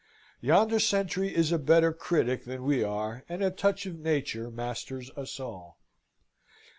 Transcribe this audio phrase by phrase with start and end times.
[0.39, 5.11] "Yonder sentry is a better critic than we are, and a touch of nature masters
[5.11, 5.77] us all."